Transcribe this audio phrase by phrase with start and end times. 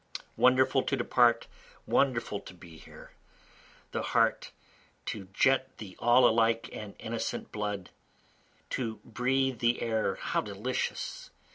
[0.35, 1.45] Wonderful to depart!
[1.85, 3.11] Wonderful to be here!
[3.91, 4.49] The heart,
[5.05, 7.91] to jet the all alike and innocent blood!
[8.71, 11.29] To breathe the air, how delicious!